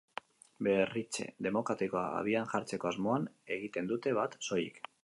[0.67, 4.85] Berritze demokratikoa abian jartzeko asmoan egiten dute bat, soilik.